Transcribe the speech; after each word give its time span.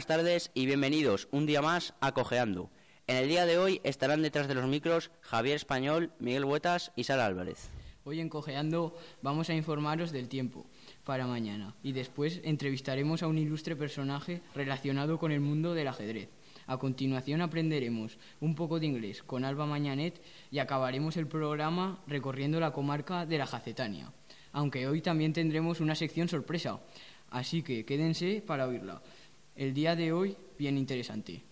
Buenas 0.00 0.16
tardes 0.16 0.50
y 0.54 0.64
bienvenidos 0.64 1.28
un 1.30 1.44
día 1.44 1.60
más 1.60 1.92
a 2.00 2.12
Cojeando. 2.12 2.70
En 3.06 3.18
el 3.18 3.28
día 3.28 3.44
de 3.44 3.58
hoy 3.58 3.82
estarán 3.84 4.22
detrás 4.22 4.48
de 4.48 4.54
los 4.54 4.66
micros 4.66 5.10
Javier 5.20 5.56
Español, 5.56 6.10
Miguel 6.18 6.46
Huetas 6.46 6.90
y 6.96 7.04
Sara 7.04 7.26
Álvarez. 7.26 7.68
Hoy 8.04 8.18
en 8.20 8.30
Cojeando 8.30 8.96
vamos 9.20 9.50
a 9.50 9.54
informaros 9.54 10.10
del 10.10 10.30
tiempo 10.30 10.64
para 11.04 11.26
mañana 11.26 11.74
y 11.82 11.92
después 11.92 12.40
entrevistaremos 12.44 13.22
a 13.22 13.26
un 13.26 13.36
ilustre 13.36 13.76
personaje 13.76 14.40
relacionado 14.54 15.18
con 15.18 15.32
el 15.32 15.40
mundo 15.40 15.74
del 15.74 15.88
ajedrez. 15.88 16.30
A 16.66 16.78
continuación 16.78 17.42
aprenderemos 17.42 18.16
un 18.40 18.54
poco 18.54 18.80
de 18.80 18.86
inglés 18.86 19.22
con 19.22 19.44
Alba 19.44 19.66
Mañanet 19.66 20.22
y 20.50 20.60
acabaremos 20.60 21.18
el 21.18 21.26
programa 21.26 22.00
recorriendo 22.06 22.58
la 22.58 22.72
comarca 22.72 23.26
de 23.26 23.36
la 23.36 23.46
Jacetania. 23.46 24.10
Aunque 24.52 24.88
hoy 24.88 25.02
también 25.02 25.34
tendremos 25.34 25.78
una 25.78 25.94
sección 25.94 26.26
sorpresa, 26.26 26.80
así 27.28 27.62
que 27.62 27.84
quédense 27.84 28.42
para 28.46 28.66
oírla. 28.66 29.02
El 29.56 29.74
día 29.74 29.96
de 29.96 30.12
hoy, 30.12 30.36
bien 30.58 30.78
interesante. 30.78 31.42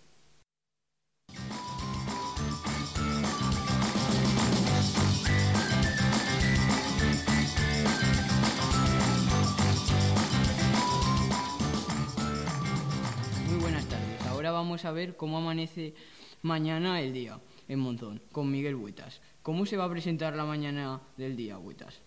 Muy 13.49 13.61
buenas 13.61 13.87
tardes. 13.87 14.27
Ahora 14.29 14.53
vamos 14.53 14.85
a 14.85 14.93
ver 14.93 15.17
cómo 15.17 15.39
amanece 15.39 15.95
mañana 16.43 17.01
el 17.01 17.13
día 17.13 17.41
en 17.67 17.81
Monzón 17.81 18.23
con 18.33 18.51
Miguel 18.51 18.77
Huetas. 18.77 19.21
¿Cómo 19.43 19.67
se 19.67 19.77
va 19.77 19.85
a 19.85 19.91
presentar 19.91 20.35
la 20.35 20.45
mañana 20.45 21.01
del 21.17 21.37
día, 21.37 21.59
Huetas? 21.59 22.01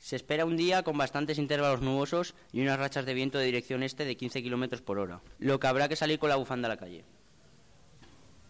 Se 0.00 0.16
espera 0.16 0.46
un 0.46 0.56
día 0.56 0.82
con 0.82 0.96
bastantes 0.96 1.38
intervalos 1.38 1.82
nubosos 1.82 2.34
y 2.52 2.62
unas 2.62 2.78
rachas 2.78 3.04
de 3.04 3.14
viento 3.14 3.38
de 3.38 3.44
dirección 3.44 3.82
este 3.82 4.06
de 4.06 4.16
15 4.16 4.42
km 4.42 4.80
por 4.80 4.98
hora, 4.98 5.20
lo 5.38 5.60
que 5.60 5.66
habrá 5.66 5.88
que 5.88 5.94
salir 5.94 6.18
con 6.18 6.30
la 6.30 6.36
bufanda 6.36 6.66
a 6.66 6.70
la 6.70 6.78
calle. 6.78 7.04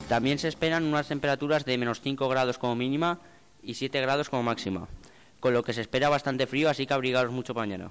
También 0.09 0.39
se 0.39 0.49
esperan 0.49 0.85
unas 0.85 1.09
temperaturas 1.09 1.65
de 1.65 1.77
menos 1.77 2.01
5 2.01 2.29
grados 2.29 2.57
como 2.57 2.77
mínima 2.77 3.19
y 3.63 3.75
7 3.75 4.01
grados 4.01 4.31
como 4.31 4.45
máxima, 4.45 4.89
con 5.41 5.53
lo 5.53 5.65
que 5.65 5.73
se 5.73 5.81
espera 5.81 6.09
bastante 6.09 6.47
frío, 6.47 6.71
así 6.71 6.87
que 6.87 6.95
abrigaros 6.95 7.33
mucho 7.33 7.53
mañana. 7.53 7.91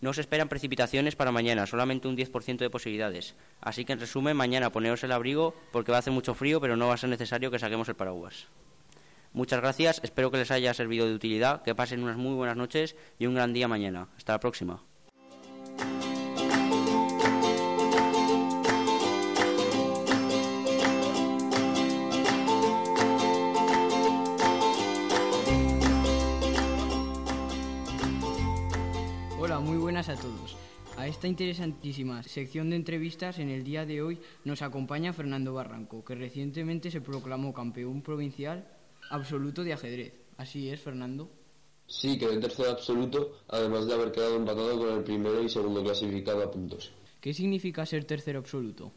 No 0.00 0.12
se 0.14 0.20
esperan 0.20 0.48
precipitaciones 0.48 1.16
para 1.16 1.32
mañana, 1.32 1.66
solamente 1.66 2.06
un 2.06 2.16
10% 2.16 2.58
de 2.58 2.70
posibilidades. 2.70 3.34
Así 3.60 3.84
que 3.84 3.94
en 3.94 4.00
resumen, 4.00 4.36
mañana 4.36 4.70
poneos 4.70 5.02
el 5.02 5.12
abrigo 5.12 5.54
porque 5.72 5.90
va 5.90 5.98
a 5.98 6.00
hacer 6.00 6.12
mucho 6.12 6.34
frío, 6.34 6.60
pero 6.60 6.76
no 6.76 6.86
va 6.86 6.94
a 6.94 6.98
ser 6.98 7.10
necesario 7.10 7.50
que 7.50 7.58
saquemos 7.58 7.88
el 7.88 7.96
paraguas. 7.96 8.46
Muchas 9.34 9.60
gracias, 9.60 10.00
espero 10.04 10.30
que 10.30 10.36
les 10.36 10.52
haya 10.52 10.72
servido 10.74 11.08
de 11.08 11.14
utilidad, 11.14 11.62
que 11.62 11.74
pasen 11.74 12.04
unas 12.04 12.16
muy 12.16 12.34
buenas 12.34 12.56
noches 12.56 12.94
y 13.18 13.26
un 13.26 13.34
gran 13.34 13.52
día 13.52 13.66
mañana. 13.66 14.06
Hasta 14.16 14.34
la 14.34 14.38
próxima. 14.38 14.80
Hola, 29.40 29.58
muy 29.58 29.78
buenas 29.78 30.08
a 30.08 30.14
todos. 30.14 30.56
A 30.96 31.08
esta 31.08 31.26
interesantísima 31.26 32.22
sección 32.22 32.70
de 32.70 32.76
entrevistas 32.76 33.40
en 33.40 33.48
el 33.48 33.64
día 33.64 33.84
de 33.84 34.00
hoy 34.00 34.20
nos 34.44 34.62
acompaña 34.62 35.12
Fernando 35.12 35.52
Barranco, 35.52 36.04
que 36.04 36.14
recientemente 36.14 36.92
se 36.92 37.00
proclamó 37.00 37.52
campeón 37.52 38.00
provincial 38.00 38.64
absoluto 39.10 39.64
de 39.64 39.72
ajedrez. 39.72 40.14
Así 40.36 40.68
es, 40.70 40.80
Fernando. 40.80 41.30
Sí, 41.86 42.18
quedé 42.18 42.38
tercero 42.38 42.70
absoluto, 42.70 43.38
además 43.48 43.86
de 43.86 43.94
haber 43.94 44.10
quedado 44.10 44.36
empatado 44.36 44.78
con 44.78 44.88
el 44.90 45.04
primero 45.04 45.42
y 45.42 45.48
segundo 45.48 45.82
clasificado 45.82 46.42
a 46.42 46.50
puntos. 46.50 46.92
¿Qué 47.20 47.32
significa 47.34 47.84
ser 47.86 48.04
tercero 48.04 48.38
absoluto? 48.38 48.92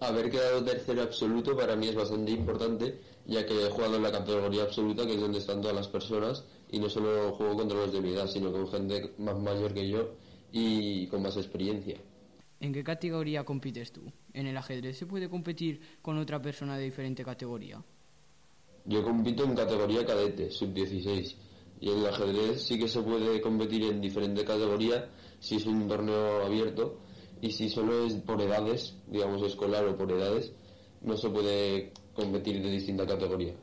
Haber 0.00 0.30
quedado 0.30 0.64
tercero 0.64 1.02
absoluto 1.02 1.56
para 1.56 1.76
mí 1.76 1.88
es 1.88 1.94
bastante 1.94 2.32
importante, 2.32 2.98
ya 3.26 3.44
que 3.46 3.66
he 3.66 3.70
jugado 3.70 3.96
en 3.96 4.02
la 4.02 4.12
categoría 4.12 4.64
absoluta, 4.64 5.06
que 5.06 5.14
es 5.14 5.20
donde 5.20 5.38
están 5.38 5.60
todas 5.60 5.76
las 5.76 5.88
personas, 5.88 6.44
y 6.70 6.78
no 6.78 6.88
solo 6.88 7.32
juego 7.32 7.56
contra 7.56 7.78
los 7.78 7.92
de 7.92 8.00
mi 8.00 8.12
edad, 8.12 8.26
sino 8.26 8.50
con 8.50 8.68
gente 8.68 9.12
más 9.18 9.38
mayor 9.38 9.74
que 9.74 9.88
yo 9.88 10.14
y 10.50 11.06
con 11.08 11.22
más 11.22 11.36
experiencia. 11.36 11.98
¿En 12.60 12.72
qué 12.72 12.82
categoría 12.82 13.44
compites 13.44 13.92
tú? 13.92 14.12
¿En 14.32 14.46
el 14.46 14.56
ajedrez 14.56 14.96
se 14.96 15.06
puede 15.06 15.28
competir 15.28 15.80
con 16.00 16.18
otra 16.18 16.40
persona 16.40 16.76
de 16.76 16.84
diferente 16.84 17.24
categoría? 17.24 17.82
Yo 18.84 19.02
compito 19.02 19.44
en 19.44 19.54
categoría 19.54 20.04
cadete, 20.04 20.50
sub-16, 20.50 21.36
y 21.80 21.90
en 21.90 21.98
el 21.98 22.06
ajedrez 22.06 22.62
sí 22.62 22.78
que 22.78 22.88
se 22.88 23.00
puede 23.02 23.40
competir 23.40 23.84
en 23.84 24.00
diferentes 24.00 24.44
categorías 24.44 25.04
si 25.40 25.56
es 25.56 25.66
un 25.66 25.86
torneo 25.88 26.44
abierto 26.44 26.98
y 27.40 27.50
si 27.50 27.68
solo 27.68 28.04
es 28.06 28.14
por 28.14 28.40
edades, 28.40 28.96
digamos 29.06 29.42
escolar 29.42 29.86
o 29.86 29.96
por 29.96 30.10
edades, 30.12 30.52
no 31.00 31.16
se 31.16 31.28
puede 31.30 31.92
competir 32.14 32.62
de 32.62 32.70
distinta 32.70 33.06
categoría. 33.06 33.54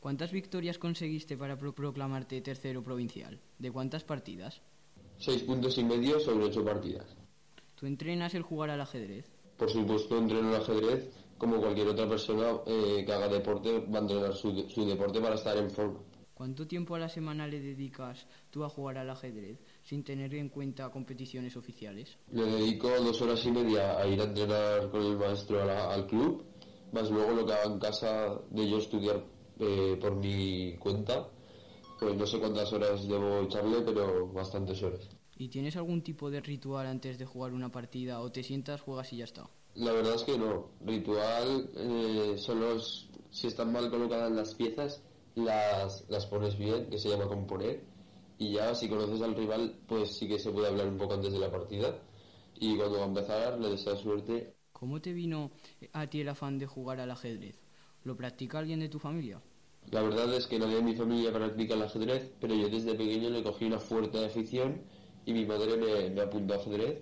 ¿Cuántas 0.00 0.32
victorias 0.32 0.78
conseguiste 0.78 1.36
para 1.36 1.56
pro- 1.56 1.74
proclamarte 1.74 2.40
tercero 2.40 2.82
provincial? 2.82 3.40
¿De 3.58 3.72
cuántas 3.72 4.04
partidas? 4.04 4.60
Seis 5.18 5.42
puntos 5.42 5.78
y 5.78 5.84
medio 5.84 6.20
sobre 6.20 6.44
ocho 6.44 6.64
partidas. 6.64 7.06
¿Tú 7.74 7.86
entrenas 7.86 8.34
el 8.34 8.42
jugar 8.42 8.70
al 8.70 8.80
ajedrez? 8.82 9.26
Por 9.56 9.70
supuesto, 9.70 10.18
entreno 10.18 10.50
el 10.50 10.60
ajedrez 10.62 11.10
como 11.38 11.60
cualquier 11.60 11.88
otra 11.88 12.08
persona 12.08 12.60
eh, 12.66 13.02
que 13.04 13.12
haga 13.12 13.28
deporte, 13.28 13.80
va 13.92 13.98
a 13.98 14.02
entrenar 14.02 14.34
su, 14.34 14.68
su 14.68 14.86
deporte 14.86 15.20
para 15.20 15.34
estar 15.34 15.56
en 15.56 15.70
forma. 15.70 16.00
¿Cuánto 16.34 16.66
tiempo 16.66 16.94
a 16.94 16.98
la 16.98 17.08
semana 17.08 17.46
le 17.46 17.60
dedicas 17.60 18.26
tú 18.50 18.62
a 18.62 18.68
jugar 18.68 18.98
al 18.98 19.08
ajedrez 19.08 19.58
sin 19.82 20.04
tener 20.04 20.34
en 20.34 20.50
cuenta 20.50 20.90
competiciones 20.90 21.56
oficiales? 21.56 22.18
Le 22.30 22.44
dedico 22.44 22.88
dos 22.90 23.22
horas 23.22 23.44
y 23.46 23.50
media 23.50 23.98
a 23.98 24.06
ir 24.06 24.20
a 24.20 24.24
entrenar 24.24 24.90
con 24.90 25.02
el 25.02 25.16
maestro 25.16 25.64
la- 25.64 25.92
al 25.94 26.06
club, 26.06 26.44
más 26.92 27.10
luego 27.10 27.32
lo 27.32 27.46
que 27.46 27.52
hago 27.54 27.72
en 27.72 27.78
casa 27.78 28.38
de 28.50 28.68
yo 28.68 28.78
estudiar 28.78 29.24
eh, 29.58 29.96
por 29.98 30.14
mi 30.16 30.76
cuenta. 30.76 31.26
Pues 31.98 32.14
no 32.14 32.26
sé 32.26 32.38
cuántas 32.38 32.70
horas 32.74 33.08
debo 33.08 33.40
echarle, 33.40 33.80
pero 33.80 34.28
bastantes 34.28 34.82
horas. 34.82 35.08
¿Y 35.38 35.48
tienes 35.48 35.76
algún 35.76 36.02
tipo 36.02 36.30
de 36.30 36.40
ritual 36.42 36.86
antes 36.86 37.18
de 37.18 37.24
jugar 37.24 37.52
una 37.54 37.70
partida 37.70 38.20
o 38.20 38.30
te 38.30 38.42
sientas, 38.42 38.82
juegas 38.82 39.12
y 39.14 39.18
ya 39.18 39.24
está? 39.24 39.48
La 39.76 39.92
verdad 39.92 40.14
es 40.16 40.24
que 40.24 40.36
no. 40.38 40.70
Ritual 40.80 41.70
eh, 41.76 42.34
solo 42.36 42.72
es- 42.76 43.08
si 43.30 43.46
están 43.46 43.70
mal 43.72 43.88
colocadas 43.90 44.32
las 44.32 44.54
piezas, 44.54 45.02
las, 45.36 46.04
las 46.08 46.26
pones 46.26 46.56
bien, 46.58 46.88
que 46.90 46.98
se 46.98 47.08
llama 47.10 47.28
componer. 47.28 47.84
Y 48.38 48.52
ya 48.54 48.74
si 48.74 48.88
conoces 48.88 49.22
al 49.22 49.34
rival, 49.36 49.78
pues 49.86 50.16
sí 50.16 50.26
que 50.28 50.38
se 50.38 50.50
puede 50.50 50.68
hablar 50.68 50.88
un 50.88 50.98
poco 50.98 51.14
antes 51.14 51.32
de 51.32 51.38
la 51.38 51.50
partida. 51.50 51.96
Y 52.56 52.76
cuando 52.76 52.98
va 52.98 53.04
a 53.04 53.08
empezar, 53.08 53.58
le 53.60 53.70
deseo 53.70 53.96
suerte. 53.96 54.56
¿Cómo 54.72 55.00
te 55.02 55.12
vino 55.12 55.50
a 55.92 56.06
ti 56.08 56.20
el 56.20 56.28
afán 56.28 56.56
de 56.60 56.66
jugar 56.66 57.00
al 57.00 57.10
ajedrez? 57.10 57.58
¿Lo 58.04 58.16
practica 58.16 58.60
alguien 58.60 58.78
de 58.78 58.88
tu 58.88 59.00
familia? 59.00 59.42
La 59.90 60.02
verdad 60.02 60.32
es 60.34 60.46
que 60.46 60.58
nadie 60.60 60.78
en 60.78 60.84
mi 60.84 60.94
familia 60.94 61.32
practica 61.32 61.74
el 61.74 61.82
ajedrez, 61.82 62.32
pero 62.40 62.54
yo 62.54 62.68
desde 62.68 62.94
pequeño 62.94 63.30
le 63.30 63.42
cogí 63.42 63.64
una 63.64 63.80
fuerte 63.80 64.24
afición 64.24 64.82
y 65.24 65.32
mi 65.32 65.44
madre 65.44 65.76
me, 65.76 66.10
me 66.10 66.20
apuntó 66.20 66.54
a 66.54 66.56
ajedrez. 66.58 67.00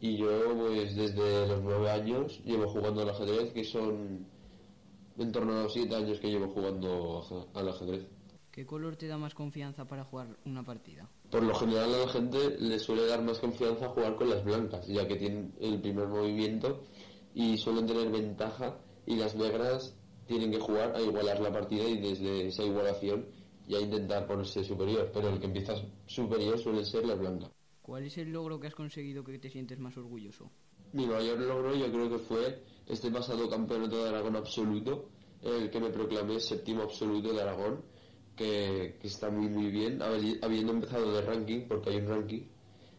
Y 0.00 0.16
yo, 0.16 0.56
pues 0.56 0.96
desde 0.96 1.46
los 1.46 1.62
nueve 1.62 1.90
años, 1.90 2.40
llevo 2.44 2.68
jugando 2.68 3.02
al 3.02 3.10
ajedrez, 3.10 3.52
que 3.52 3.64
son 3.64 4.26
en 5.18 5.32
torno 5.32 5.58
a 5.58 5.62
los 5.64 5.72
siete 5.72 5.94
años 5.94 6.18
que 6.18 6.30
llevo 6.30 6.48
jugando 6.48 7.50
al 7.54 7.68
ajedrez. 7.68 8.06
¿Qué 8.50 8.66
color 8.66 8.96
te 8.96 9.06
da 9.06 9.18
más 9.18 9.34
confianza 9.34 9.86
para 9.86 10.04
jugar 10.04 10.36
una 10.44 10.64
partida? 10.64 11.08
Por 11.30 11.42
lo 11.42 11.54
general 11.54 11.94
a 11.94 11.98
la 11.98 12.08
gente 12.08 12.56
le 12.58 12.78
suele 12.78 13.06
dar 13.06 13.22
más 13.22 13.38
confianza 13.38 13.90
jugar 13.90 14.16
con 14.16 14.30
las 14.30 14.42
blancas, 14.44 14.86
ya 14.88 15.06
que 15.06 15.16
tienen 15.16 15.54
el 15.60 15.80
primer 15.80 16.08
movimiento 16.08 16.82
y 17.34 17.58
suelen 17.58 17.86
tener 17.86 18.10
ventaja 18.10 18.78
y 19.06 19.16
las 19.16 19.36
negras 19.36 19.96
tienen 20.26 20.50
que 20.50 20.58
jugar 20.58 20.96
a 20.96 21.00
igualar 21.00 21.40
la 21.40 21.52
partida 21.52 21.84
y 21.84 22.00
desde 22.00 22.48
esa 22.48 22.64
igualación 22.64 23.26
ya 23.68 23.78
intentar 23.78 24.26
ponerse 24.26 24.64
superior, 24.64 25.10
pero 25.12 25.28
el 25.28 25.38
que 25.38 25.46
empieza 25.46 25.74
superior 26.06 26.58
suele 26.58 26.84
ser 26.84 27.06
la 27.06 27.14
blanca. 27.14 27.50
¿Cuál 27.90 28.04
es 28.04 28.16
el 28.18 28.30
logro 28.30 28.60
que 28.60 28.68
has 28.68 28.74
conseguido 28.76 29.24
que 29.24 29.36
te 29.40 29.50
sientes 29.50 29.76
más 29.80 29.96
orgulloso? 29.96 30.48
Mi 30.92 31.08
mayor 31.08 31.40
logro 31.40 31.74
yo 31.74 31.90
creo 31.90 32.08
que 32.08 32.18
fue 32.20 32.62
este 32.86 33.10
pasado 33.10 33.50
campeonato 33.50 34.04
de 34.04 34.10
Aragón 34.10 34.36
absoluto, 34.36 35.08
el 35.42 35.68
que 35.70 35.80
me 35.80 35.90
proclamé 35.90 36.38
séptimo 36.38 36.82
absoluto 36.82 37.32
de 37.32 37.42
Aragón, 37.42 37.82
que, 38.36 38.96
que 39.00 39.08
está 39.08 39.28
muy 39.28 39.48
muy 39.48 39.72
bien, 39.72 39.98
habi- 40.02 40.38
habiendo 40.40 40.70
empezado 40.72 41.12
de 41.12 41.22
ranking, 41.22 41.66
porque 41.66 41.90
hay 41.90 41.96
un 41.96 42.06
ranking, 42.06 42.42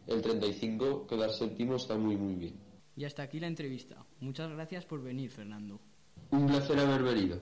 el 0.08 0.20
35, 0.20 1.06
quedar 1.06 1.30
séptimo 1.30 1.76
está 1.76 1.96
muy 1.96 2.18
muy 2.18 2.34
bien. 2.34 2.60
Y 2.94 3.04
hasta 3.06 3.22
aquí 3.22 3.40
la 3.40 3.46
entrevista. 3.46 4.04
Muchas 4.20 4.50
gracias 4.50 4.84
por 4.84 5.02
venir, 5.02 5.30
Fernando. 5.30 5.80
Un 6.32 6.46
placer 6.48 6.78
haber 6.78 7.02
venido. 7.02 7.40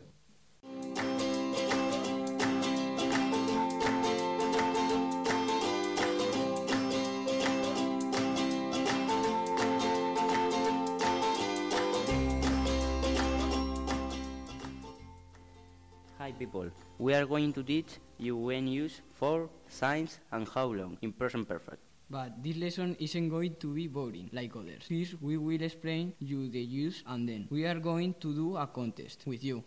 People, 16.51 16.71
we 16.99 17.15
are 17.15 17.27
going 17.27 17.53
to 17.53 17.63
teach 17.63 17.99
you 18.19 18.37
when 18.37 18.67
use 18.67 19.01
for, 19.15 19.49
signs 19.69 20.19
and 20.33 20.49
how 20.49 20.67
long 20.67 20.99
in 21.03 21.13
present 21.13 21.49
perfect. 21.49 21.79
But 22.11 22.43
this 22.43 22.57
lesson 22.57 22.97
isn't 22.99 23.29
going 23.29 23.55
to 23.61 23.73
be 23.73 23.87
boring 23.87 24.31
like 24.33 24.57
others. 24.57 24.83
First, 24.89 25.23
we 25.23 25.37
will 25.37 25.63
explain 25.63 26.13
you 26.19 26.49
the 26.49 26.61
use 26.61 27.05
and 27.07 27.29
then 27.29 27.47
we 27.51 27.65
are 27.67 27.79
going 27.79 28.15
to 28.21 28.35
do 28.35 28.57
a 28.57 28.67
contest 28.67 29.23
with 29.27 29.45
you. 29.45 29.63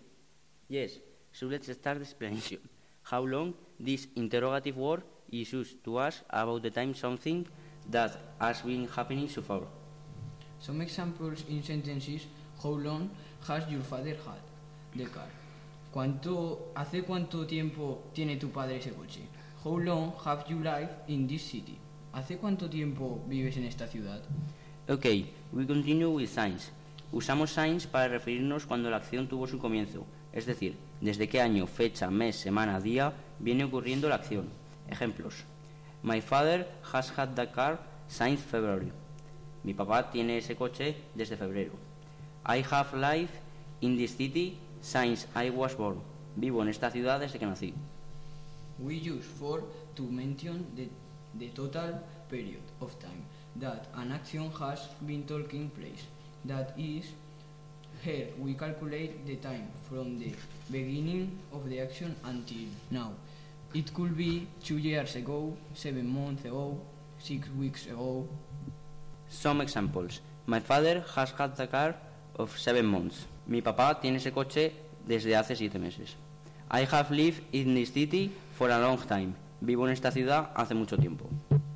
Yes, 0.68 1.00
so 1.32 1.48
let's 1.48 1.72
start 1.72 1.98
the 2.00 2.04
explanation. 2.04 2.60
How 3.04 3.22
long 3.22 3.54
this 3.80 4.08
interrogative 4.16 4.76
word 4.76 5.04
is 5.32 5.54
used 5.54 5.84
to 5.86 6.00
ask 6.00 6.22
about 6.30 6.64
the 6.64 6.70
time 6.70 6.94
something 6.94 7.48
that 7.90 8.18
has 8.42 8.62
been 8.62 8.88
happening 8.88 9.30
so 9.30 9.42
far. 9.42 9.62
Some 10.60 10.82
examples 10.82 11.44
in 11.50 11.64
sentences. 11.64 12.28
How 12.62 12.70
long 12.70 13.10
has 13.48 13.68
your 13.70 13.82
father 13.82 14.16
had 14.26 14.44
the 14.96 15.06
car? 15.06 15.28
¿Cuánto, 15.94 16.72
¿Hace 16.74 17.04
cuánto 17.04 17.46
tiempo 17.46 18.06
tiene 18.14 18.38
tu 18.38 18.50
padre 18.50 18.78
ese 18.78 18.92
coche? 18.94 19.22
How 19.64 19.78
long 19.78 20.14
have 20.26 20.44
you 20.50 20.58
lived 20.60 20.90
in 21.08 21.28
this 21.28 21.44
city? 21.44 21.78
¿Hace 22.14 22.38
cuánto 22.38 22.68
tiempo 22.68 23.24
vives 23.28 23.58
en 23.58 23.66
esta 23.66 23.86
ciudad? 23.86 24.20
Ok, 24.90 25.06
we 25.52 25.68
continue 25.68 26.08
with 26.08 26.30
signs. 26.30 26.72
Usamos 27.12 27.52
signs 27.52 27.86
para 27.86 28.08
referirnos 28.08 28.66
cuando 28.66 28.90
la 28.90 28.98
acción 28.98 29.28
tuvo 29.28 29.46
su 29.46 29.60
comienzo, 29.60 30.04
es 30.32 30.48
decir, 30.48 30.78
desde 31.00 31.30
qué 31.30 31.42
año, 31.42 31.68
fecha, 31.68 32.10
mes, 32.10 32.38
semana, 32.38 32.80
día 32.80 33.14
viene 33.38 33.64
ocurriendo 33.64 34.10
la 34.10 34.16
acción. 34.16 34.50
Ejemplos. 34.90 35.44
My 36.02 36.22
father 36.22 36.68
has 36.92 37.14
had 37.16 37.36
the 37.36 37.52
car 37.52 37.80
since 38.08 38.44
February. 38.44 38.92
Mi 39.64 39.76
papá 39.76 40.10
tiene 40.10 40.40
ese 40.40 40.56
coche 40.56 40.96
desde 41.14 41.38
febrero. 41.38 41.74
I 42.48 42.66
have 42.72 42.96
lived 42.96 43.36
in 43.82 43.96
this 43.96 44.18
city 44.18 44.58
since 44.84 45.28
I 45.34 45.50
was 45.50 45.74
born. 45.76 46.00
Vivo 46.36 46.62
en 46.62 46.68
esta 46.68 46.92
ciudad 46.92 47.20
desde 47.20 47.40
que 47.40 47.48
nací. 47.48 47.74
We 48.80 48.96
use 48.96 49.26
for 49.40 49.64
to 49.96 50.04
mention 50.04 50.66
the, 50.76 50.90
the 51.40 51.50
total 51.50 52.02
period 52.30 52.62
of 52.82 53.00
time 53.00 53.26
that 53.56 53.88
an 53.96 54.12
action 54.12 54.52
has 54.60 54.80
been 55.06 55.24
taking 55.24 55.70
place. 55.70 56.04
That 56.46 56.74
is, 56.78 57.06
here 58.02 58.28
we 58.38 58.56
calculate 58.56 59.26
the 59.26 59.38
time 59.38 59.68
from 59.90 60.20
the 60.20 60.34
beginning 60.70 61.40
of 61.54 61.70
the 61.70 61.80
action 61.80 62.16
until 62.26 62.68
now. 62.92 63.14
It 63.74 63.94
could 63.94 64.18
be 64.18 64.48
two 64.64 64.78
years 64.78 65.16
ago, 65.16 65.56
seven 65.74 66.08
months 66.08 66.44
ago, 66.46 66.78
six 67.20 67.48
weeks 67.58 67.86
ago. 67.86 68.28
Some 69.30 69.62
examples. 69.62 70.20
My 70.46 70.60
father 70.60 71.06
has 71.16 71.32
had 71.32 71.56
the 71.56 71.68
car 71.68 71.96
of 72.36 72.58
seven 72.60 72.86
months. 72.86 73.28
Mi 73.48 73.62
papá 73.62 74.00
tiene 74.00 74.18
ese 74.18 74.32
coche 74.32 74.74
desde 75.06 75.36
hace 75.36 75.56
siete 75.56 75.80
meses. 75.80 76.16
I 76.70 76.86
have 76.92 77.12
lived 77.12 77.44
in 77.52 77.76
this 77.76 77.92
city 77.92 78.32
for 78.58 78.72
a 78.72 78.80
long 78.80 78.98
time. 79.06 79.36
Vivo 79.62 79.86
en 79.86 79.94
esta 79.94 80.12
ciudad 80.12 80.52
hace 80.56 80.74
mucho 80.74 80.98
tiempo. 80.98 81.30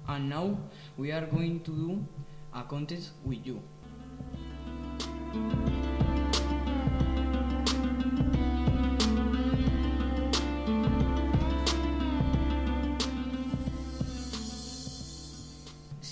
And 0.08 0.30
now 0.30 0.58
we 0.98 1.12
are 1.12 1.28
going 1.28 1.60
to 1.62 1.72
do 1.72 2.06
a 2.54 2.64
contest 2.64 3.14
with 3.26 3.46
you. 3.46 3.62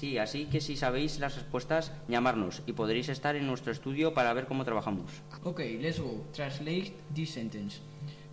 Sí, 0.06 0.20
así 0.20 0.46
que 0.46 0.62
si 0.62 0.78
sabéis 0.78 1.18
las 1.18 1.34
respuestas, 1.34 1.92
llamarnos 2.08 2.62
y 2.68 2.74
podréis 2.74 3.10
estar 3.10 3.36
en 3.36 3.48
nuestro 3.48 3.72
estudio 3.72 4.14
para 4.14 4.34
ver 4.34 4.46
cómo 4.46 4.64
trabajamos. 4.64 5.10
Okay, 5.44 5.80
let's 5.80 6.00
go. 6.00 6.24
Translate 6.32 6.94
this 7.16 7.32
sentence. 7.32 7.80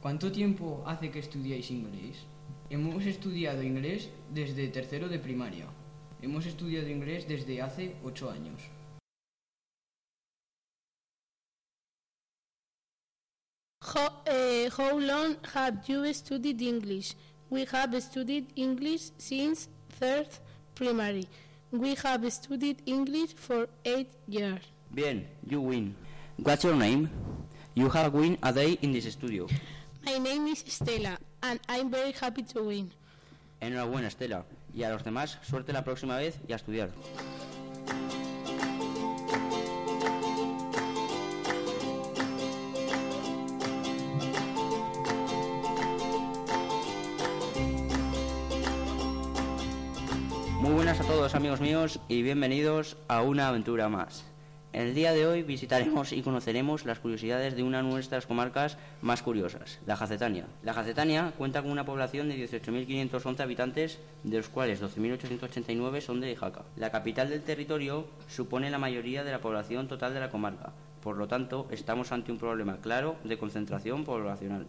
¿Cuánto 0.02 0.30
tiempo 0.30 0.82
hace 0.84 1.10
que 1.10 1.20
estudiáis 1.20 1.70
inglés? 1.70 2.26
Hemos 2.68 3.06
estudiado 3.06 3.62
inglés 3.62 4.10
desde 4.34 4.68
tercero 4.68 5.08
de 5.08 5.18
primaria. 5.18 5.64
Hemos 6.20 6.44
estudiado 6.44 6.88
inglés 6.88 7.26
desde 7.26 7.62
hace 7.62 7.96
ocho 8.04 8.30
años. 8.30 8.60
How, 13.80 14.08
uh, 14.28 14.68
how 14.76 15.00
long 15.00 15.38
have 15.54 15.78
you 15.88 16.04
studied 16.12 16.60
English? 16.60 17.14
We 17.48 17.64
have 17.72 17.98
studied 18.02 18.52
English 18.56 19.12
since 19.16 19.70
third 19.98 20.28
primary. 20.74 21.26
We 21.72 21.94
have 22.04 22.30
studied 22.30 22.82
English 22.84 23.32
for 23.34 23.66
eight 23.86 24.10
years. 24.28 24.60
Bien, 24.90 25.26
you 25.48 25.62
win. 25.62 25.94
What's 26.36 26.64
your 26.64 26.76
name? 26.76 27.08
You 27.74 27.88
have 27.88 28.12
win 28.12 28.36
a 28.42 28.52
day 28.52 28.78
in 28.82 28.92
this 28.92 29.10
studio. 29.10 29.48
My 30.04 30.18
name 30.18 30.48
is 30.48 30.62
Stella, 30.66 31.16
and 31.42 31.58
I'm 31.70 31.90
very 31.90 32.12
happy 32.12 32.42
to 32.42 32.64
win. 32.64 32.92
Enhorabuena, 33.62 34.08
Estela. 34.08 34.44
Y 34.74 34.82
a 34.82 34.90
los 34.90 35.02
demás, 35.02 35.38
suerte 35.48 35.72
la 35.72 35.82
próxima 35.82 36.18
vez 36.18 36.38
y 36.46 36.52
a 36.52 36.56
estudiar. 36.56 36.90
Amigos 51.34 51.60
míos 51.60 51.98
y 52.08 52.22
bienvenidos 52.22 52.96
a 53.08 53.22
una 53.22 53.48
aventura 53.48 53.88
más. 53.88 54.24
En 54.74 54.82
el 54.82 54.94
día 54.94 55.12
de 55.12 55.26
hoy 55.26 55.42
visitaremos 55.42 56.12
y 56.12 56.20
conoceremos 56.20 56.84
las 56.84 56.98
curiosidades 56.98 57.56
de 57.56 57.62
una 57.62 57.78
de 57.78 57.88
nuestras 57.88 58.26
comarcas 58.26 58.76
más 59.00 59.22
curiosas, 59.22 59.78
la 59.86 59.96
Jacetania. 59.96 60.46
La 60.62 60.74
Jacetania 60.74 61.32
cuenta 61.38 61.62
con 61.62 61.70
una 61.70 61.86
población 61.86 62.28
de 62.28 62.36
18.511 62.36 63.40
habitantes, 63.40 63.98
de 64.24 64.36
los 64.36 64.48
cuales 64.50 64.82
12.889 64.82 66.00
son 66.00 66.20
de 66.20 66.36
Jaca. 66.36 66.64
La 66.76 66.90
capital 66.90 67.30
del 67.30 67.42
territorio 67.42 68.06
supone 68.28 68.70
la 68.70 68.78
mayoría 68.78 69.24
de 69.24 69.32
la 69.32 69.40
población 69.40 69.88
total 69.88 70.12
de 70.12 70.20
la 70.20 70.30
comarca, 70.30 70.72
por 71.02 71.16
lo 71.16 71.28
tanto 71.28 71.66
estamos 71.70 72.12
ante 72.12 72.30
un 72.30 72.38
problema 72.38 72.76
claro 72.78 73.16
de 73.24 73.38
concentración 73.38 74.04
poblacional. 74.04 74.66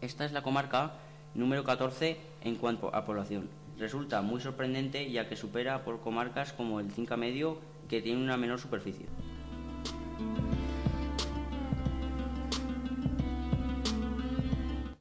Esta 0.00 0.24
es 0.24 0.32
la 0.32 0.42
comarca 0.42 0.92
número 1.34 1.64
14 1.64 2.18
en 2.42 2.54
cuanto 2.54 2.94
a 2.94 3.04
población. 3.04 3.63
Resulta 3.78 4.22
muy 4.22 4.40
sorprendente 4.40 5.10
ya 5.10 5.28
que 5.28 5.36
supera 5.36 5.84
por 5.84 6.00
comarcas 6.00 6.52
como 6.52 6.80
el 6.80 6.90
Cinca 6.90 7.16
Medio 7.16 7.58
que 7.88 8.00
tiene 8.00 8.22
una 8.22 8.36
menor 8.36 8.58
superficie. 8.58 9.06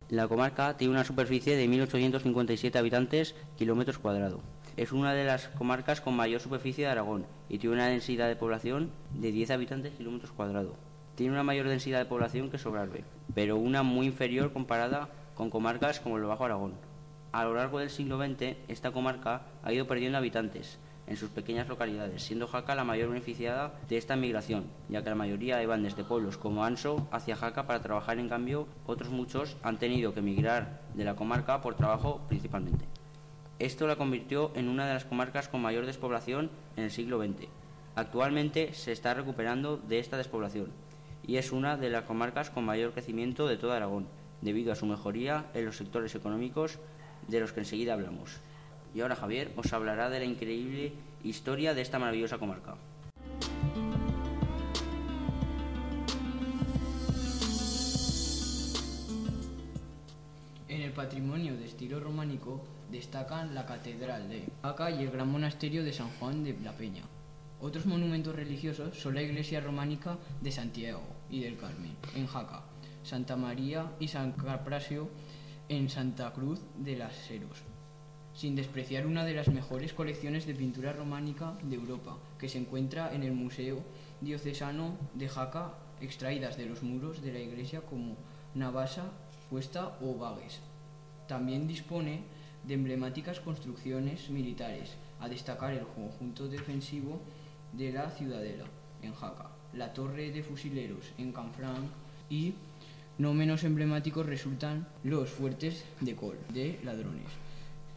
La 0.09 0.27
comarca 0.27 0.77
tiene 0.77 0.93
una 0.93 1.03
superficie 1.03 1.55
de 1.55 1.67
1.857 1.67 2.75
habitantes 2.75 3.33
kilómetros 3.57 3.97
cuadrados. 3.97 4.41
Es 4.77 4.91
una 4.91 5.13
de 5.13 5.25
las 5.25 5.47
comarcas 5.47 6.01
con 6.01 6.15
mayor 6.15 6.39
superficie 6.39 6.85
de 6.85 6.91
Aragón 6.91 7.25
y 7.49 7.57
tiene 7.57 7.75
una 7.75 7.87
densidad 7.87 8.27
de 8.27 8.35
población 8.35 8.91
de 9.13 9.31
10 9.31 9.49
habitantes 9.49 9.93
kilómetros 9.93 10.31
cuadrados. 10.31 10.75
Tiene 11.15 11.33
una 11.33 11.43
mayor 11.43 11.67
densidad 11.67 11.99
de 11.99 12.05
población 12.05 12.51
que 12.51 12.59
Sobrarbe, 12.59 13.05
pero 13.33 13.57
una 13.57 13.81
muy 13.81 14.05
inferior 14.05 14.53
comparada 14.53 15.09
con 15.35 15.49
comarcas 15.49 15.99
como 15.99 16.17
el 16.17 16.23
Bajo 16.23 16.45
Aragón. 16.45 16.73
A 17.33 17.45
lo 17.45 17.55
largo 17.55 17.79
del 17.79 17.89
siglo 17.89 18.19
XX, 18.19 18.57
esta 18.67 18.91
comarca 18.91 19.47
ha 19.63 19.73
ido 19.73 19.87
perdiendo 19.87 20.19
habitantes 20.19 20.77
en 21.07 21.17
sus 21.17 21.31
pequeñas 21.31 21.67
localidades, 21.67 22.21
siendo 22.21 22.45
Jaca 22.45 22.75
la 22.75 22.83
mayor 22.83 23.09
beneficiada 23.09 23.73
de 23.89 23.97
esta 23.97 24.15
migración, 24.15 24.65
ya 24.87 25.01
que 25.01 25.09
la 25.09 25.15
mayoría 25.15 25.63
iban 25.63 25.81
desde 25.81 26.03
pueblos 26.03 26.37
como 26.37 26.63
Anso 26.63 27.07
hacia 27.11 27.35
Jaca 27.35 27.65
para 27.65 27.81
trabajar, 27.81 28.19
en 28.19 28.29
cambio, 28.29 28.67
otros 28.85 29.09
muchos 29.09 29.57
han 29.63 29.79
tenido 29.79 30.13
que 30.13 30.19
emigrar 30.19 30.81
de 30.93 31.05
la 31.05 31.15
comarca 31.15 31.59
por 31.59 31.73
trabajo 31.73 32.21
principalmente. 32.27 32.85
Esto 33.57 33.87
la 33.87 33.95
convirtió 33.95 34.51
en 34.53 34.69
una 34.69 34.85
de 34.85 34.93
las 34.93 35.05
comarcas 35.05 35.47
con 35.47 35.63
mayor 35.63 35.87
despoblación 35.87 36.51
en 36.77 36.83
el 36.83 36.91
siglo 36.91 37.19
XX. 37.19 37.47
Actualmente 37.95 38.73
se 38.73 38.91
está 38.91 39.15
recuperando 39.15 39.77
de 39.77 39.97
esta 39.97 40.17
despoblación 40.17 40.71
y 41.25 41.37
es 41.37 41.51
una 41.51 41.77
de 41.77 41.89
las 41.89 42.03
comarcas 42.03 42.51
con 42.51 42.63
mayor 42.63 42.91
crecimiento 42.91 43.47
de 43.47 43.57
toda 43.57 43.77
Aragón, 43.77 44.07
debido 44.41 44.71
a 44.71 44.75
su 44.75 44.85
mejoría 44.85 45.47
en 45.55 45.65
los 45.65 45.77
sectores 45.77 46.13
económicos 46.13 46.79
de 47.27 47.39
los 47.39 47.53
que 47.53 47.61
enseguida 47.61 47.93
hablamos. 47.93 48.39
Y 48.93 49.01
ahora 49.01 49.15
Javier 49.15 49.51
os 49.55 49.73
hablará 49.73 50.09
de 50.09 50.19
la 50.19 50.25
increíble 50.25 50.93
historia 51.23 51.73
de 51.73 51.81
esta 51.81 51.99
maravillosa 51.99 52.37
comarca. 52.37 52.75
En 60.67 60.81
el 60.81 60.91
patrimonio 60.91 61.55
de 61.55 61.65
estilo 61.65 61.99
románico 61.99 62.63
destacan 62.91 63.55
la 63.55 63.65
Catedral 63.65 64.29
de 64.29 64.43
Jaca 64.61 64.91
y 64.91 65.03
el 65.03 65.11
Gran 65.11 65.29
Monasterio 65.29 65.83
de 65.83 65.93
San 65.93 66.09
Juan 66.19 66.43
de 66.43 66.55
la 66.63 66.73
Peña. 66.73 67.03
Otros 67.59 67.85
monumentos 67.85 68.35
religiosos 68.35 68.99
son 68.99 69.15
la 69.15 69.21
iglesia 69.21 69.61
románica 69.61 70.17
de 70.41 70.51
Santiago 70.51 71.03
y 71.29 71.41
del 71.41 71.57
Carmen, 71.57 71.95
en 72.15 72.27
Jaca, 72.27 72.63
Santa 73.03 73.35
María 73.35 73.91
y 73.99 74.09
San 74.09 74.33
Caprasio 74.33 75.09
en 75.77 75.89
Santa 75.89 76.31
Cruz 76.33 76.59
de 76.77 76.95
las 76.95 77.29
Heros, 77.31 77.63
sin 78.33 78.55
despreciar 78.55 79.07
una 79.07 79.25
de 79.25 79.33
las 79.33 79.47
mejores 79.47 79.93
colecciones 79.93 80.45
de 80.45 80.53
pintura 80.53 80.93
románica 80.93 81.57
de 81.63 81.75
Europa, 81.75 82.17
que 82.37 82.47
se 82.47 82.59
encuentra 82.59 83.13
en 83.13 83.23
el 83.23 83.31
Museo 83.31 83.79
Diocesano 84.21 84.97
de 85.15 85.29
Jaca, 85.29 85.73
extraídas 85.99 86.57
de 86.57 86.67
los 86.67 86.83
muros 86.83 87.21
de 87.21 87.33
la 87.33 87.39
iglesia 87.39 87.81
como 87.81 88.15
Navasa, 88.53 89.11
Cuesta 89.49 89.97
o 90.01 90.15
Vagues. 90.15 90.59
También 91.27 91.67
dispone 91.67 92.21
de 92.67 92.75
emblemáticas 92.75 93.39
construcciones 93.39 94.29
militares, 94.29 94.95
a 95.19 95.27
destacar 95.27 95.73
el 95.73 95.87
conjunto 95.87 96.47
defensivo 96.47 97.19
de 97.71 97.91
la 97.91 98.09
Ciudadela, 98.11 98.65
en 99.01 99.13
Jaca, 99.13 99.49
la 99.73 99.93
Torre 99.93 100.31
de 100.31 100.43
Fusileros, 100.43 101.13
en 101.17 101.31
Canfranc, 101.31 101.89
y 102.29 102.53
no 103.17 103.33
menos 103.33 103.63
emblemáticos 103.63 104.25
resultan 104.25 104.87
los 105.03 105.29
fuertes 105.29 105.85
de 106.01 106.15
Col, 106.15 106.37
de 106.53 106.79
Ladrones, 106.83 107.29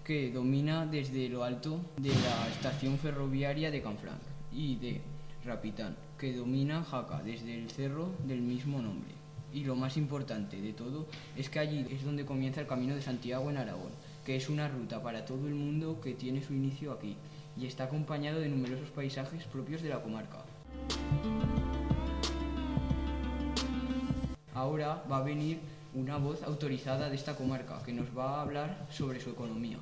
que 0.04 0.30
domina 0.30 0.86
desde 0.86 1.28
lo 1.28 1.44
alto 1.44 1.80
de 1.96 2.10
la 2.10 2.48
estación 2.48 2.98
ferroviaria 2.98 3.70
de 3.70 3.82
Canfranc, 3.82 4.20
y 4.52 4.76
de 4.76 5.00
Rapitán, 5.44 5.96
que 6.18 6.34
domina 6.34 6.82
Jaca 6.82 7.22
desde 7.22 7.54
el 7.54 7.70
cerro 7.70 8.12
del 8.26 8.40
mismo 8.40 8.80
nombre. 8.80 9.10
Y 9.52 9.64
lo 9.64 9.76
más 9.76 9.96
importante 9.96 10.60
de 10.60 10.72
todo 10.72 11.06
es 11.36 11.48
que 11.48 11.60
allí 11.60 11.86
es 11.90 12.04
donde 12.04 12.26
comienza 12.26 12.60
el 12.60 12.66
Camino 12.66 12.94
de 12.94 13.02
Santiago 13.02 13.50
en 13.50 13.56
Aragón, 13.56 13.92
que 14.24 14.36
es 14.36 14.48
una 14.48 14.68
ruta 14.68 15.02
para 15.02 15.24
todo 15.24 15.46
el 15.46 15.54
mundo 15.54 16.00
que 16.00 16.14
tiene 16.14 16.42
su 16.42 16.52
inicio 16.52 16.92
aquí 16.92 17.16
y 17.56 17.66
está 17.66 17.84
acompañado 17.84 18.40
de 18.40 18.48
numerosos 18.48 18.90
paisajes 18.90 19.44
propios 19.44 19.82
de 19.82 19.88
la 19.88 20.02
comarca. 20.02 20.44
Ahora 24.56 25.02
va 25.12 25.18
a 25.18 25.22
venir 25.22 25.60
una 25.92 26.16
voz 26.16 26.42
autorizada 26.42 27.10
de 27.10 27.16
esta 27.16 27.36
comarca 27.36 27.82
que 27.84 27.92
nos 27.92 28.06
va 28.16 28.38
a 28.38 28.40
hablar 28.40 28.86
sobre 28.90 29.20
su 29.20 29.28
economía. 29.28 29.76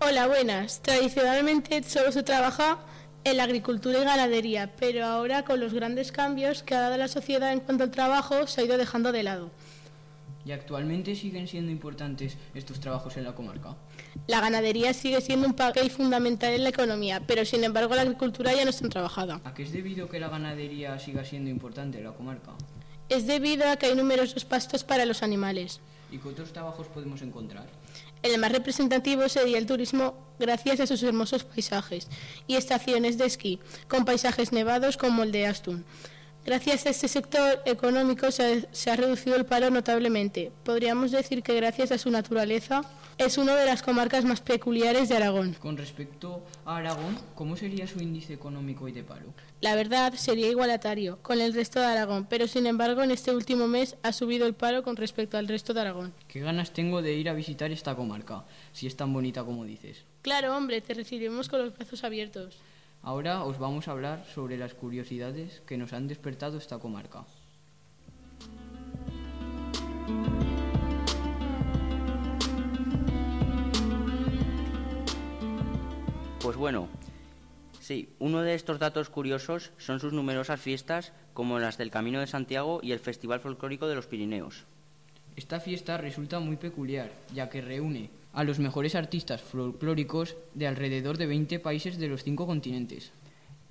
Hola, 0.00 0.26
buenas. 0.26 0.80
Tradicionalmente 0.80 1.82
solo 1.82 2.10
se 2.10 2.22
trabaja 2.22 2.78
en 3.24 3.36
la 3.36 3.42
agricultura 3.42 3.98
y 3.98 4.04
ganadería, 4.04 4.72
pero 4.80 5.04
ahora 5.04 5.44
con 5.44 5.60
los 5.60 5.74
grandes 5.74 6.12
cambios 6.12 6.62
que 6.62 6.74
ha 6.74 6.80
dado 6.80 6.96
la 6.96 7.08
sociedad 7.08 7.52
en 7.52 7.60
cuanto 7.60 7.84
al 7.84 7.90
trabajo 7.90 8.46
se 8.46 8.62
ha 8.62 8.64
ido 8.64 8.78
dejando 8.78 9.12
de 9.12 9.22
lado. 9.22 9.50
¿Y 10.46 10.52
actualmente 10.52 11.14
siguen 11.14 11.46
siendo 11.46 11.70
importantes 11.70 12.38
estos 12.54 12.80
trabajos 12.80 13.18
en 13.18 13.24
la 13.24 13.34
comarca? 13.34 13.76
La 14.26 14.40
ganadería 14.40 14.94
sigue 14.94 15.20
siendo 15.20 15.46
un 15.46 15.54
papel 15.54 15.90
fundamental 15.90 16.52
en 16.52 16.62
la 16.62 16.70
economía, 16.70 17.22
pero 17.26 17.44
sin 17.44 17.62
embargo 17.62 17.94
la 17.94 18.02
agricultura 18.02 18.54
ya 18.54 18.64
no 18.64 18.70
está 18.70 18.88
trabajada. 18.88 19.40
¿A 19.44 19.54
qué 19.54 19.64
es 19.64 19.72
debido 19.72 20.08
que 20.08 20.18
la 20.18 20.28
ganadería 20.28 20.98
siga 20.98 21.24
siendo 21.24 21.50
importante 21.50 21.98
en 21.98 22.04
la 22.04 22.12
comarca? 22.12 22.52
Es 23.08 23.26
debido 23.26 23.68
a 23.68 23.76
que 23.76 23.86
hay 23.86 23.94
numerosos 23.94 24.44
pastos 24.44 24.82
para 24.82 25.04
los 25.04 25.22
animales. 25.22 25.80
¿Y 26.10 26.18
qué 26.18 26.28
otros 26.28 26.52
trabajos 26.52 26.86
podemos 26.86 27.20
encontrar? 27.22 27.66
El 28.22 28.38
más 28.38 28.52
representativo 28.52 29.28
sería 29.28 29.58
el 29.58 29.66
turismo 29.66 30.14
gracias 30.38 30.80
a 30.80 30.86
sus 30.86 31.02
hermosos 31.02 31.44
paisajes 31.44 32.08
y 32.46 32.56
estaciones 32.56 33.18
de 33.18 33.26
esquí, 33.26 33.60
con 33.88 34.04
paisajes 34.04 34.52
nevados 34.52 34.96
como 34.96 35.22
el 35.22 35.32
de 35.32 35.46
Astun. 35.46 35.84
Gracias 36.46 36.86
a 36.86 36.90
este 36.90 37.08
sector 37.08 37.60
económico 37.64 38.30
se, 38.30 38.68
se, 38.72 38.90
ha 38.90 38.96
reducido 38.96 39.36
el 39.36 39.44
paro 39.44 39.70
notablemente. 39.70 40.52
Podríamos 40.62 41.10
decir 41.10 41.42
que 41.42 41.54
gracias 41.54 41.90
a 41.90 41.98
su 41.98 42.10
naturaleza 42.10 42.82
es 43.18 43.38
una 43.38 43.54
de 43.54 43.66
las 43.66 43.82
comarcas 43.82 44.24
más 44.24 44.40
peculiares 44.40 45.08
de 45.08 45.16
Aragón. 45.16 45.54
Con 45.54 45.76
respecto 45.76 46.42
a 46.64 46.76
Aragón, 46.76 47.18
¿cómo 47.34 47.56
sería 47.56 47.86
su 47.86 48.00
índice 48.00 48.34
económico 48.34 48.88
y 48.88 48.92
de 48.92 49.04
paro? 49.04 49.26
La 49.60 49.74
verdad 49.74 50.14
sería 50.14 50.48
igualatario 50.48 51.18
con 51.22 51.40
el 51.40 51.54
resto 51.54 51.80
de 51.80 51.86
Aragón, 51.86 52.26
pero 52.28 52.48
sin 52.48 52.66
embargo 52.66 53.02
en 53.02 53.10
este 53.10 53.34
último 53.34 53.68
mes 53.68 53.96
ha 54.02 54.12
subido 54.12 54.46
el 54.46 54.54
paro 54.54 54.82
con 54.82 54.96
respecto 54.96 55.38
al 55.38 55.48
resto 55.48 55.74
de 55.74 55.80
Aragón. 55.80 56.12
¿Qué 56.28 56.40
ganas 56.40 56.72
tengo 56.72 57.02
de 57.02 57.14
ir 57.14 57.28
a 57.28 57.34
visitar 57.34 57.70
esta 57.70 57.94
comarca, 57.94 58.44
si 58.72 58.86
es 58.86 58.96
tan 58.96 59.12
bonita 59.12 59.44
como 59.44 59.64
dices? 59.64 60.04
Claro, 60.22 60.56
hombre, 60.56 60.80
te 60.80 60.94
recibimos 60.94 61.48
con 61.48 61.60
los 61.60 61.74
brazos 61.74 62.02
abiertos. 62.04 62.58
Ahora 63.02 63.44
os 63.44 63.58
vamos 63.58 63.86
a 63.86 63.92
hablar 63.92 64.24
sobre 64.34 64.56
las 64.56 64.74
curiosidades 64.74 65.60
que 65.66 65.76
nos 65.76 65.92
han 65.92 66.08
despertado 66.08 66.58
esta 66.58 66.78
comarca. 66.78 67.24
Pues 76.44 76.58
bueno, 76.58 76.90
sí, 77.80 78.10
uno 78.18 78.42
de 78.42 78.54
estos 78.54 78.78
datos 78.78 79.08
curiosos 79.08 79.70
son 79.78 79.98
sus 79.98 80.12
numerosas 80.12 80.60
fiestas, 80.60 81.14
como 81.32 81.58
las 81.58 81.78
del 81.78 81.90
Camino 81.90 82.20
de 82.20 82.26
Santiago 82.26 82.80
y 82.82 82.92
el 82.92 82.98
Festival 82.98 83.40
Folclórico 83.40 83.88
de 83.88 83.94
los 83.94 84.06
Pirineos. 84.06 84.64
Esta 85.36 85.58
fiesta 85.58 85.96
resulta 85.96 86.40
muy 86.40 86.56
peculiar, 86.56 87.10
ya 87.32 87.48
que 87.48 87.62
reúne 87.62 88.10
a 88.34 88.44
los 88.44 88.58
mejores 88.58 88.94
artistas 88.94 89.40
folclóricos 89.40 90.36
de 90.52 90.66
alrededor 90.66 91.16
de 91.16 91.28
20 91.28 91.60
países 91.60 91.96
de 91.96 92.08
los 92.08 92.24
cinco 92.24 92.46
continentes. 92.46 93.10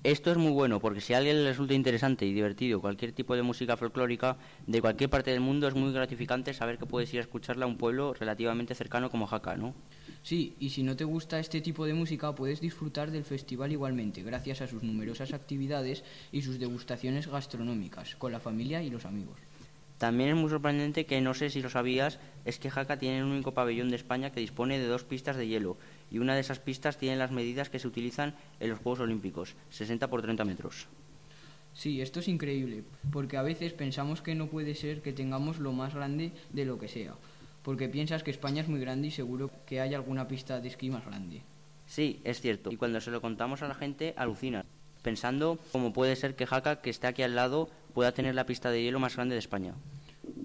Esto 0.04 0.30
es 0.30 0.36
muy 0.36 0.50
bueno 0.50 0.80
porque 0.80 1.00
si 1.00 1.14
a 1.14 1.16
alguien 1.16 1.42
le 1.42 1.48
resulta 1.48 1.72
interesante 1.72 2.26
y 2.26 2.34
divertido 2.34 2.78
cualquier 2.78 3.12
tipo 3.12 3.34
de 3.36 3.42
música 3.42 3.78
folclórica 3.78 4.36
de 4.66 4.82
cualquier 4.82 5.08
parte 5.08 5.30
del 5.30 5.40
mundo 5.40 5.66
es 5.66 5.74
muy 5.74 5.94
gratificante 5.94 6.52
saber 6.52 6.76
que 6.76 6.84
puedes 6.84 7.14
ir 7.14 7.20
a 7.20 7.22
escucharla 7.22 7.64
a 7.64 7.68
un 7.68 7.78
pueblo 7.78 8.12
relativamente 8.12 8.74
cercano 8.74 9.08
como 9.08 9.26
Jaca, 9.26 9.56
¿no? 9.56 9.74
Sí, 10.22 10.56
y 10.60 10.68
si 10.68 10.82
no 10.82 10.94
te 10.94 11.04
gusta 11.04 11.38
este 11.38 11.62
tipo 11.62 11.86
de 11.86 11.94
música 11.94 12.34
puedes 12.34 12.60
disfrutar 12.60 13.12
del 13.12 13.24
festival 13.24 13.72
igualmente 13.72 14.22
gracias 14.22 14.60
a 14.60 14.66
sus 14.66 14.82
numerosas 14.82 15.32
actividades 15.32 16.04
y 16.32 16.42
sus 16.42 16.58
degustaciones 16.58 17.26
gastronómicas 17.26 18.14
con 18.16 18.30
la 18.30 18.40
familia 18.40 18.82
y 18.82 18.90
los 18.90 19.06
amigos. 19.06 19.38
También 19.96 20.30
es 20.30 20.36
muy 20.36 20.50
sorprendente 20.50 21.06
que, 21.06 21.22
no 21.22 21.32
sé 21.32 21.48
si 21.48 21.62
lo 21.62 21.70
sabías, 21.70 22.18
es 22.44 22.58
que 22.58 22.68
Jaca 22.68 22.98
tiene 22.98 23.20
el 23.20 23.24
único 23.24 23.54
pabellón 23.54 23.88
de 23.88 23.96
España 23.96 24.30
que 24.30 24.40
dispone 24.40 24.78
de 24.78 24.86
dos 24.86 25.04
pistas 25.04 25.36
de 25.36 25.46
hielo 25.46 25.78
y 26.10 26.18
una 26.18 26.34
de 26.34 26.40
esas 26.40 26.58
pistas 26.58 26.98
tiene 26.98 27.16
las 27.16 27.30
medidas 27.30 27.70
que 27.70 27.78
se 27.78 27.88
utilizan 27.88 28.34
en 28.60 28.70
los 28.70 28.78
Juegos 28.78 29.00
Olímpicos, 29.00 29.54
60 29.70 30.08
por 30.08 30.22
30 30.22 30.44
metros. 30.44 30.86
Sí, 31.74 32.00
esto 32.00 32.20
es 32.20 32.28
increíble, 32.28 32.84
porque 33.10 33.36
a 33.36 33.42
veces 33.42 33.72
pensamos 33.72 34.22
que 34.22 34.34
no 34.34 34.46
puede 34.46 34.74
ser 34.74 35.02
que 35.02 35.12
tengamos 35.12 35.58
lo 35.58 35.72
más 35.72 35.94
grande 35.94 36.32
de 36.52 36.64
lo 36.64 36.78
que 36.78 36.88
sea, 36.88 37.14
porque 37.62 37.88
piensas 37.88 38.22
que 38.22 38.30
España 38.30 38.62
es 38.62 38.68
muy 38.68 38.80
grande 38.80 39.08
y 39.08 39.10
seguro 39.10 39.50
que 39.66 39.80
hay 39.80 39.92
alguna 39.92 40.28
pista 40.28 40.60
de 40.60 40.68
esquí 40.68 40.90
más 40.90 41.04
grande. 41.04 41.42
Sí, 41.86 42.20
es 42.24 42.40
cierto, 42.40 42.70
y 42.70 42.76
cuando 42.76 43.00
se 43.00 43.10
lo 43.10 43.20
contamos 43.20 43.62
a 43.62 43.68
la 43.68 43.74
gente 43.74 44.14
alucina, 44.16 44.64
pensando 45.02 45.58
cómo 45.72 45.92
puede 45.92 46.16
ser 46.16 46.36
que 46.36 46.46
Jaca, 46.46 46.80
que 46.80 46.90
está 46.90 47.08
aquí 47.08 47.22
al 47.22 47.34
lado, 47.34 47.68
pueda 47.92 48.12
tener 48.12 48.34
la 48.34 48.46
pista 48.46 48.70
de 48.70 48.82
hielo 48.82 49.00
más 49.00 49.16
grande 49.16 49.34
de 49.34 49.40
España. 49.40 49.74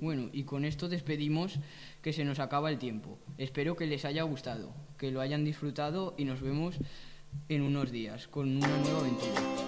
Bueno, 0.01 0.29
y 0.31 0.43
con 0.43 0.65
esto 0.65 0.87
despedimos 0.87 1.59
que 2.01 2.13
se 2.13 2.25
nos 2.25 2.39
acaba 2.39 2.69
el 2.69 2.77
tiempo. 2.77 3.19
Espero 3.37 3.75
que 3.75 3.87
les 3.87 4.05
haya 4.05 4.23
gustado, 4.23 4.73
que 4.97 5.11
lo 5.11 5.21
hayan 5.21 5.45
disfrutado 5.45 6.15
y 6.17 6.25
nos 6.25 6.41
vemos 6.41 6.77
en 7.47 7.61
unos 7.61 7.91
días 7.91 8.27
con 8.27 8.57
una 8.57 8.67
nueva 8.67 8.99
aventura. 8.99 9.58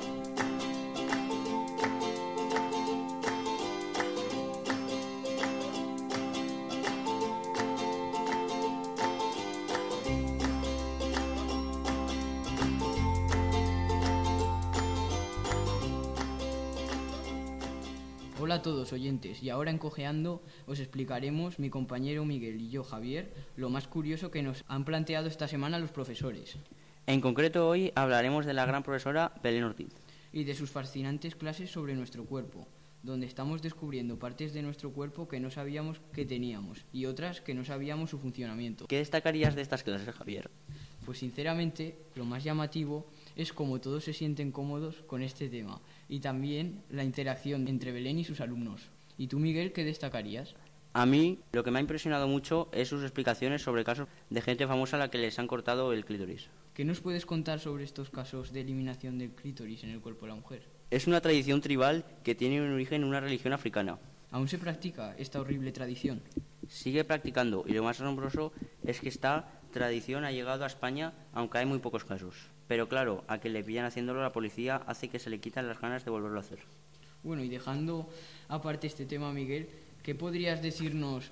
Hola 18.52 18.60
a 18.60 18.64
todos 18.64 18.92
oyentes 18.92 19.42
y 19.42 19.50
ahora 19.50 19.72
en 19.72 19.78
Cojeando 19.78 20.44
os 20.68 20.82
explicaremos 20.82 21.58
mi 21.58 21.70
compañero 21.70 22.26
Miguel 22.26 22.60
y 22.60 22.70
yo 22.70 22.84
Javier 22.84 23.32
lo 23.56 23.70
más 23.70 23.88
curioso 23.88 24.30
que 24.30 24.44
nos 24.44 24.66
han 24.68 24.84
planteado 24.84 25.30
esta 25.30 25.48
semana 25.48 25.80
los 25.80 25.94
profesores. 25.94 26.58
En 27.08 27.22
concreto 27.22 27.70
hoy 27.70 27.94
hablaremos 27.96 28.46
de 28.46 28.54
la 28.54 28.66
gran 28.66 28.84
profesora 28.84 29.32
Belén 29.42 29.64
Ortiz. 29.64 29.94
Y 30.34 30.44
de 30.44 30.54
sus 30.54 30.70
fascinantes 30.70 31.38
clases 31.38 31.72
sobre 31.72 31.96
nuestro 31.96 32.26
cuerpo, 32.26 32.68
donde 33.04 33.26
estamos 33.26 33.62
descubriendo 33.62 34.20
partes 34.20 34.52
de 34.52 34.64
nuestro 34.64 34.92
cuerpo 34.92 35.30
que 35.30 35.40
no 35.40 35.50
sabíamos 35.50 36.02
que 36.12 36.26
teníamos 36.26 36.84
y 36.92 37.06
otras 37.06 37.40
que 37.40 37.54
no 37.54 37.64
sabíamos 37.64 38.10
su 38.10 38.20
funcionamiento. 38.20 38.86
¿Qué 38.88 38.98
destacarías 38.98 39.56
de 39.56 39.62
estas 39.62 39.84
clases, 39.84 40.14
Javier? 40.14 40.52
Pues 41.06 41.20
sinceramente, 41.20 41.96
lo 42.16 42.26
más 42.26 42.44
llamativo 42.44 43.06
es 43.36 43.54
cómo 43.54 43.80
todos 43.82 44.04
se 44.04 44.14
sienten 44.14 44.52
cómodos 44.52 44.98
con 45.08 45.22
este 45.22 45.50
tema 45.50 45.82
y 46.10 46.20
también 46.20 46.84
la 46.90 47.04
interacción 47.04 47.68
entre 47.68 47.92
Belén 47.92 48.20
y 48.20 48.24
sus 48.24 48.42
alumnos. 48.42 48.90
¿Y 49.18 49.28
tú, 49.28 49.40
Miguel, 49.40 49.72
qué 49.74 49.84
destacarías? 49.84 50.56
A 50.94 51.06
mí 51.06 51.40
lo 51.54 51.64
que 51.64 51.72
me 51.72 51.80
ha 51.80 51.82
impresionado 51.82 52.28
mucho 52.28 52.68
es 52.74 52.90
sus 52.90 53.04
explicaciones 53.04 53.62
sobre 53.62 53.86
casos 53.86 54.10
de 54.30 54.42
gente 54.42 54.68
famosa 54.68 54.98
a 54.98 55.00
la 55.00 55.10
que 55.10 55.18
les 55.18 55.40
han 55.40 55.48
cortado 55.48 55.94
el 55.94 56.04
clítoris. 56.04 56.50
¿Qué 56.74 56.84
nos 56.84 57.00
puedes 57.00 57.26
contar 57.26 57.60
sobre 57.60 57.86
estos 57.86 58.10
casos 58.10 58.52
de 58.52 58.62
eliminación 58.62 59.18
del 59.18 59.32
clítoris 59.32 59.84
en 59.84 59.92
el 59.92 60.02
cuerpo 60.02 60.26
de 60.26 60.32
la 60.32 60.36
mujer? 60.36 60.64
Es 60.90 61.08
una 61.08 61.22
tradición 61.22 61.62
tribal 61.62 62.04
que 62.24 62.36
tiene 62.36 62.62
un 62.62 62.74
origen 62.74 63.04
en 63.04 63.08
una 63.08 63.22
religión 63.22 63.54
africana. 63.54 64.00
¿Aún 64.32 64.48
se 64.48 64.58
practica 64.58 65.16
esta 65.18 65.40
horrible 65.40 65.72
tradición? 65.72 66.22
Sigue 66.68 67.04
practicando 67.06 67.64
y 67.68 67.74
lo 67.74 67.84
más 67.84 68.02
asombroso 68.02 68.52
es 68.86 69.00
que 69.00 69.10
esta 69.10 69.62
tradición 69.72 70.26
ha 70.26 70.32
llegado 70.32 70.64
a 70.64 70.68
España, 70.68 71.14
aunque 71.34 71.58
hay 71.58 71.66
muy 71.66 71.80
pocos 71.80 72.04
casos. 72.04 72.36
Pero 72.72 72.88
claro, 72.88 73.26
a 73.28 73.38
que 73.38 73.50
le 73.50 73.66
pillan 73.66 73.84
haciéndolo 73.84 74.22
la 74.22 74.32
policía 74.32 74.78
hace 74.88 75.10
que 75.10 75.20
se 75.20 75.30
le 75.30 75.42
quitan 75.42 75.68
las 75.68 75.82
ganas 75.82 76.06
de 76.06 76.12
volverlo 76.12 76.38
a 76.38 76.40
hacer. 76.40 76.60
Bueno, 77.22 77.44
y 77.44 77.50
dejando 77.50 78.08
aparte 78.48 78.88
este 78.88 79.06
tema, 79.06 79.34
Miguel, 79.34 79.68
¿qué 80.04 80.16
podrías 80.16 80.62
decirnos 80.62 81.32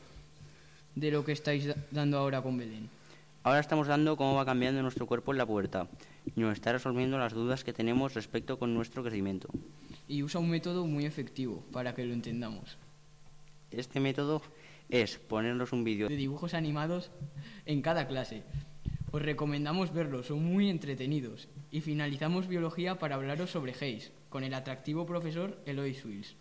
de 0.96 1.12
lo 1.12 1.24
que 1.24 1.32
estáis 1.32 1.66
da- 1.68 1.78
dando 1.92 2.18
ahora 2.18 2.42
con 2.42 2.58
Belén? 2.58 2.90
Ahora 3.44 3.62
estamos 3.62 3.88
dando 3.88 4.18
cómo 4.18 4.36
va 4.36 4.44
cambiando 4.44 4.82
nuestro 4.82 5.08
cuerpo 5.08 5.32
en 5.32 5.38
la 5.38 5.46
pubertad 5.46 5.88
y 6.36 6.42
nos 6.42 6.52
está 6.52 6.74
resolviendo 6.74 7.18
las 7.18 7.32
dudas 7.32 7.64
que 7.64 7.72
tenemos 7.72 8.16
respecto 8.16 8.60
con 8.60 8.74
nuestro 8.74 9.02
crecimiento. 9.02 9.48
Y 10.10 10.24
usa 10.24 10.42
un 10.42 10.50
método 10.50 10.86
muy 10.86 11.06
efectivo 11.06 11.64
para 11.72 11.96
que 11.96 12.04
lo 12.04 12.12
entendamos. 12.14 12.76
Este 13.72 14.02
método 14.02 14.42
es 14.90 15.18
ponernos 15.20 15.72
un 15.72 15.86
vídeo 15.86 16.10
De 16.10 16.18
dibujos 16.18 16.54
animados 16.54 17.12
en 17.66 17.82
cada 17.82 18.10
clase. 18.10 18.44
Os 19.12 19.22
recomendamos 19.22 19.92
verlos, 19.92 20.28
son 20.28 20.44
muy 20.44 20.70
entretenidos. 20.70 21.48
Y 21.72 21.82
finalizamos 21.82 22.48
biología 22.48 23.00
para 23.00 23.16
hablaros 23.16 23.50
sobre 23.50 23.74
Hayes, 23.74 24.12
con 24.30 24.44
el 24.44 24.54
atractivo 24.54 25.06
profesor 25.06 25.58
Eloy 25.66 25.98
Wills. 26.06 26.36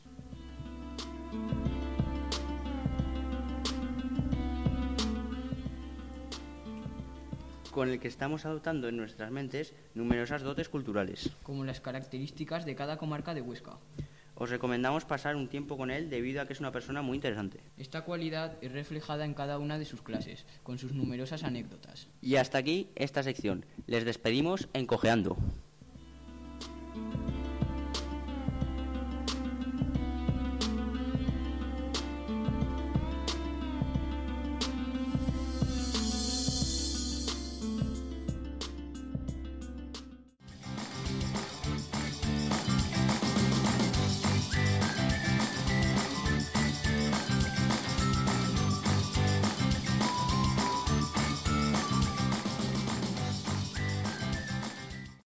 con 7.70 7.90
el 7.90 8.00
que 8.00 8.08
estamos 8.08 8.44
adoptando 8.44 8.88
en 8.88 8.96
nuestras 8.96 9.30
mentes 9.30 9.72
numerosas 9.94 10.42
dotes 10.42 10.68
culturales. 10.68 11.30
como 11.44 11.64
las 11.64 11.80
características 11.80 12.64
de 12.64 12.74
cada 12.74 12.96
comarca 12.96 13.34
de 13.34 13.40
Huesca. 13.40 13.78
Os 14.40 14.50
recomendamos 14.50 15.04
pasar 15.04 15.34
un 15.34 15.48
tiempo 15.48 15.76
con 15.76 15.90
él 15.90 16.10
debido 16.10 16.40
a 16.40 16.46
que 16.46 16.52
es 16.52 16.60
una 16.60 16.70
persona 16.70 17.02
muy 17.02 17.16
interesante. 17.16 17.58
Esta 17.76 18.02
cualidad 18.02 18.56
es 18.60 18.70
reflejada 18.70 19.24
en 19.24 19.34
cada 19.34 19.58
una 19.58 19.80
de 19.80 19.84
sus 19.84 20.00
clases, 20.00 20.46
con 20.62 20.78
sus 20.78 20.92
numerosas 20.92 21.42
anécdotas. 21.42 22.06
Y 22.22 22.36
hasta 22.36 22.58
aquí 22.58 22.88
esta 22.94 23.24
sección. 23.24 23.66
Les 23.88 24.04
despedimos 24.04 24.68
en 24.74 24.86
Cojeando. 24.86 25.36